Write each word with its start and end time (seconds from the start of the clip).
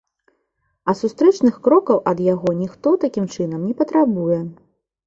А 0.89 0.95
сустрэчных 1.01 1.59
крокаў 1.67 2.01
ад 2.13 2.25
яго 2.33 2.49
ніхто, 2.63 2.97
такім 3.05 3.33
чынам, 3.39 3.59
не 3.71 3.81
патрабуе. 3.85 4.43